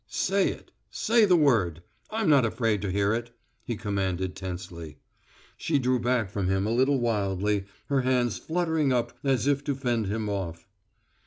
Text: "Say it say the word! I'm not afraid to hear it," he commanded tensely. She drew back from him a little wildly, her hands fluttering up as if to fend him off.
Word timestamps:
"Say 0.07 0.49
it 0.49 0.71
say 0.89 1.25
the 1.25 1.35
word! 1.35 1.83
I'm 2.09 2.27
not 2.27 2.43
afraid 2.43 2.81
to 2.81 2.91
hear 2.91 3.13
it," 3.13 3.37
he 3.63 3.75
commanded 3.75 4.35
tensely. 4.35 4.97
She 5.57 5.77
drew 5.77 5.99
back 5.99 6.31
from 6.31 6.47
him 6.47 6.65
a 6.65 6.71
little 6.71 6.99
wildly, 6.99 7.65
her 7.85 8.01
hands 8.01 8.39
fluttering 8.39 8.91
up 8.91 9.13
as 9.23 9.45
if 9.45 9.63
to 9.65 9.75
fend 9.75 10.07
him 10.07 10.27
off. 10.27 10.67